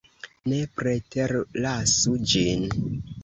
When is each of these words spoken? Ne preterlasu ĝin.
Ne 0.51 0.61
preterlasu 0.79 2.15
ĝin. 2.33 2.67